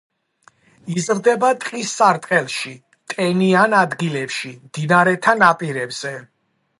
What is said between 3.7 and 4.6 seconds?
ადგილებში,